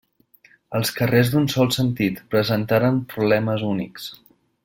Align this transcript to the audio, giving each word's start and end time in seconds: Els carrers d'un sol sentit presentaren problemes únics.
Els 0.79 0.91
carrers 0.99 1.29
d'un 1.33 1.45
sol 1.55 1.69
sentit 1.75 2.23
presentaren 2.33 2.99
problemes 3.13 3.67
únics. 3.71 4.09